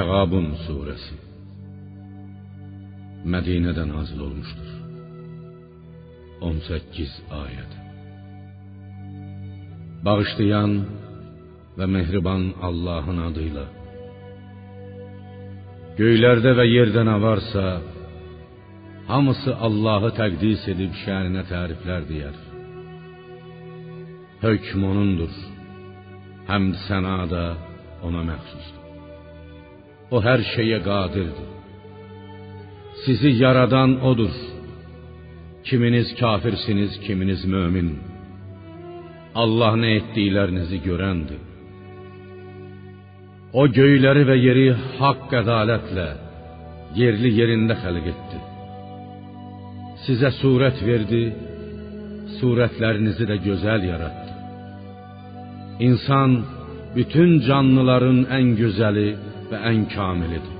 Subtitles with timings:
[0.00, 1.16] Təğabun surəsi
[3.32, 4.70] Mədinədə nazil olmuşdur.
[6.48, 7.74] 18 ayəd.
[10.06, 10.72] Bağışlayan
[11.76, 13.66] və mehriban Allahın adıyla.
[16.00, 17.66] Göylərdə və yerdə nə varsa,
[19.12, 22.42] hamısı Allahı təqdis edib şəninə təriflər deyər.
[24.48, 25.40] Hökm onundur.
[26.48, 27.48] Həmd səna da
[28.08, 28.79] ona məxsusdur.
[30.10, 31.50] O hər şeyə qadirdir.
[33.02, 34.34] Sizi yaradan odur.
[35.68, 37.90] Kiminiz kafirsiniz, kiminiz mömin.
[39.42, 41.40] Allah nə etdiklərinizi görəndir.
[43.60, 44.66] O göyləri və yeri
[44.98, 46.08] haqq ədalətlə
[47.00, 48.40] yerli yerində xəlq etdi.
[50.04, 51.24] Sizə surət verdi,
[52.38, 54.32] surətlərinizi də gözəl yaratdı.
[55.86, 56.30] İnsan
[56.96, 59.08] bütün canlıların ən gözəli
[59.50, 60.56] və ən kamilidir.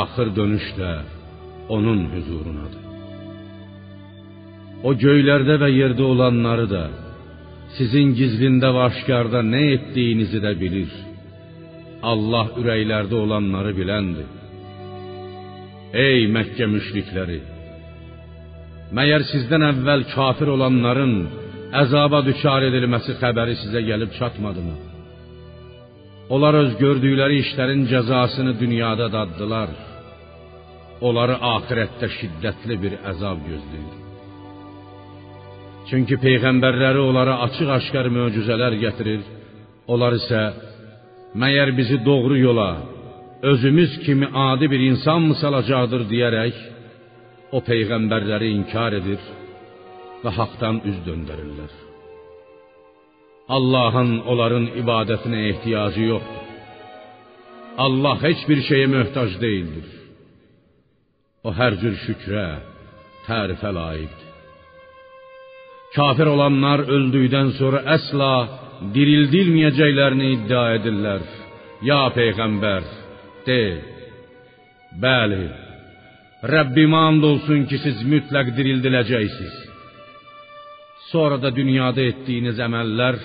[0.00, 0.92] Axır dönüş də
[1.74, 2.84] onun hüzurunadır.
[4.86, 6.84] O göylərdə və yerdə olanları da,
[7.76, 10.92] sizin gizlində və aşkarda nə etdiyinizi də bilir.
[12.12, 14.28] Allah ürəklərdə olanları biləndir.
[16.06, 17.40] Ey Məkkə müşrikləri!
[18.96, 21.14] Məyər sizdən əvvəl kafir olanların
[21.82, 24.95] əzaba düçar edilməsi xəbəri sizə gəlib çatmadımı?
[26.34, 29.70] Onlar öz gördükləri işlərin cəzasını dünyada daddılar.
[31.06, 33.94] Onları axirətdə şiddətli bir əzab gözləyir.
[35.86, 39.22] Çünki peyğəmbərləri onlara açıq-aşkar möcüzələr gətirir.
[39.92, 40.42] Onlar isə
[41.42, 42.70] məyər bizi doğru yola
[43.52, 46.62] özümüz kimi adi bir insan mı salacaqdır deyərək
[47.56, 49.20] o peyğəmbərləri inkar edir
[50.24, 51.85] və haqdan üz döndərirlər.
[53.48, 56.46] Allahın onların ibadətinə ehtiyacı yoxdur.
[57.84, 59.88] Allah heç bir şeyə möhtac deyildir.
[61.46, 62.46] O hər cür şükrə,
[63.26, 64.30] tərifə layiqdir.
[65.96, 68.32] Kafir olanlar öldükdən sonra əsla
[68.96, 71.22] dirildilməyəcəklərini iddia edirlər.
[71.90, 72.84] Ya peyğəmbər,
[73.46, 73.62] de:
[75.04, 75.44] Bəli,
[76.54, 79.65] Rəbbimə and olsun ki, siz mütləq dirildiləcəksiniz.
[81.12, 83.16] Sonra da dünyada etdiyiniz əməllər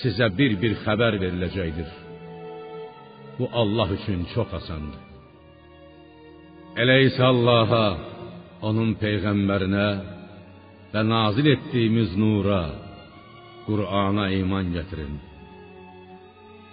[0.00, 1.90] sizə bir-bir xəbər veriləcəkdir.
[3.38, 5.02] Bu Allah üçün çox asandır.
[6.82, 7.86] Elə isə Allaha,
[8.68, 9.88] onun peyğəmbərinə
[10.92, 12.64] və nazil etdiyimiz nura,
[13.66, 15.14] Qur'ana iman gətirin.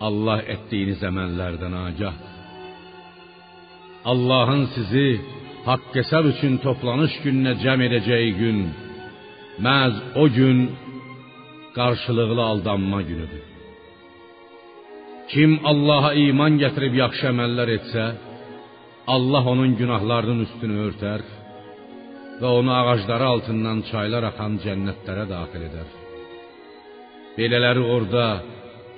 [0.08, 2.34] Allah etdiyiniz əməllərdən agahdır.
[4.12, 5.08] Allahın sizi
[5.68, 8.60] haqq hesab üçün toplanış gününə cəm edəcəyi gün
[9.68, 10.58] məhz o gün
[11.78, 13.46] qarşılıqlı aldanma günüdür.
[15.32, 18.06] Kim Allaha iman gətirib yaxşı əməllər etsə,
[19.16, 21.22] Allah onun günahlarının üstünü örtər
[22.42, 25.90] və onu ağacları altından çaylar axan cənnətlərə daxil edər.
[27.38, 28.26] Belələri orada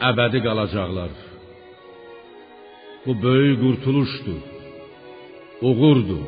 [0.09, 1.13] əbədi qalacaqlar.
[3.05, 4.41] Bu böyük qurtuluşdur.
[5.67, 6.25] Uğurdur.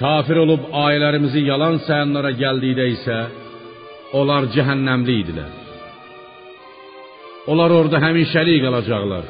[0.00, 3.18] Kafir olub ailələrimizi yalan sayanlara gəldikdə isə
[4.18, 5.52] onlar cəhənnəmli idilər.
[7.52, 9.26] Onlar orada həmişəlik qalacaqlar.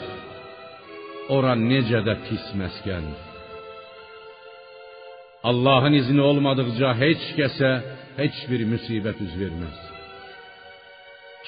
[1.35, 3.29] Ora necə də pis məskəndir.
[5.51, 7.71] Allahın izni olmadıqca heç kəsə
[8.21, 9.79] heç bir müsibət üz verməz.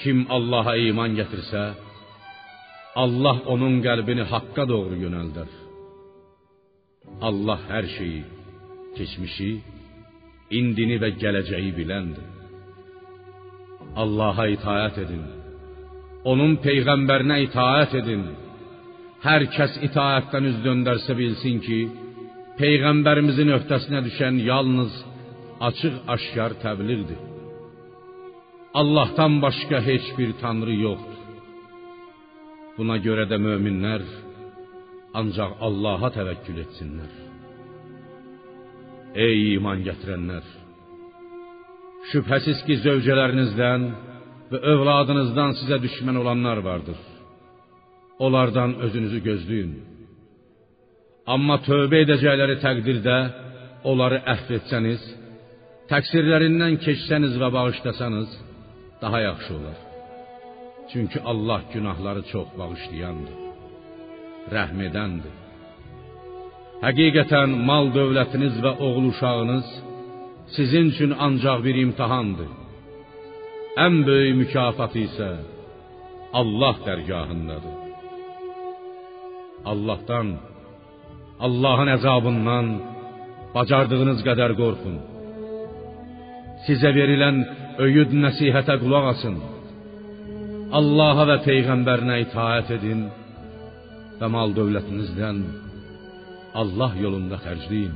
[0.01, 1.63] Kim Allaha iman gətirsə,
[3.03, 5.51] Allah onun qəlbini haqqa doğru yönəldər.
[7.27, 8.23] Allah hər şeyi,
[8.97, 9.51] keçmişi,
[10.59, 12.27] indini və gələcəyi biləndir.
[14.03, 15.23] Allaha itaat edin.
[16.31, 18.23] Onun peyğəmbərinə itaat edin.
[19.25, 21.79] Hər kəs itaatdan üz döndərsə bilsin ki,
[22.59, 24.93] peyğəmbərimizin öhdəsinə düşən yalnız
[25.67, 27.21] açıq-aşkar təbliğdir.
[28.81, 31.21] Allahdan başqa heç bir tanrı yoxdur.
[32.77, 34.03] Buna görə də möminlər
[35.19, 37.24] ancaq Allaha təvəkkül etsinlər.
[39.15, 40.45] Ey iman gətirənlər!
[42.11, 43.83] Şübhəsiz ki, zövcələrinizdən
[44.51, 46.97] və övladınızdan sizə düşmən olanlar vardır.
[48.25, 49.71] Onlardan özünüzü gözləyin.
[51.33, 53.15] Amma tövbə edəcəkləri təqdirdə
[53.91, 55.07] onları əhv etsəniz,
[55.91, 58.35] təqsirlərindən keçsəniz və bağışlasanız,
[59.01, 59.79] daha yaxşı olar.
[60.91, 63.41] Çünki Allah günahları çox bağışlayandır,
[64.55, 65.44] rəhm edəndir.
[66.83, 69.67] Həqiqətən mal dövlətiniz və oğul uşağınız
[70.55, 72.51] sizin üçün ancaq bir imtahandır.
[73.85, 75.29] Ən böyük mükafatı isə
[76.39, 77.77] Allah dərgahındadır.
[79.71, 80.27] Allahdan,
[81.45, 82.67] Allahın əzabından
[83.55, 84.97] bacardığınız qədər qorxun.
[86.67, 87.37] Sizə verilən
[87.85, 89.37] öyüd nəsihətə qulaq asın.
[90.79, 93.05] Allaha və peyğəmbərinə itaat edin
[94.19, 95.39] və mal dövlətinizdən
[96.61, 97.95] Allah yolunda xərcləyin.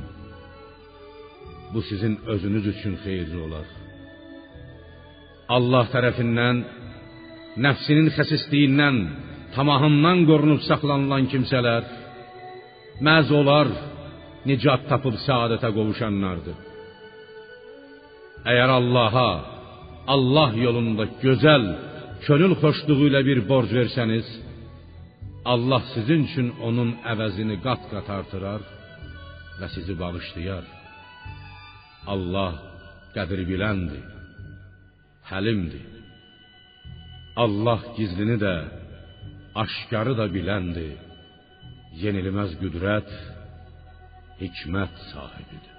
[1.72, 3.66] Bu sizin özünüz üçün xeyirli olar.
[5.56, 6.56] Allah tərəfindən
[7.64, 8.96] nəfsinin xəsisliyindən,
[9.54, 11.86] tamahından qorunub saxlanılan kimsələr
[13.06, 13.68] məz olar
[14.48, 16.58] nicat tapıb səadətə qovuşanlardır.
[18.50, 19.30] Əgər Allaha,
[20.14, 21.64] Allah yolunda gözəl,
[22.26, 24.26] könül xoşluğu ilə bir borc versəniz,
[25.44, 28.62] Allah sizin üçün onun əvəzini qat-qat artırar
[29.60, 30.66] və sizi bağışlayar.
[32.12, 32.52] Allah
[33.16, 34.04] qədir biləndir,
[35.30, 35.88] həlimdir.
[37.44, 38.54] Allah gizlini də,
[39.62, 40.96] aşkarı da biləndir.
[42.02, 43.10] Yenilməz qüdrət,
[44.42, 45.76] hikmət sahibidir.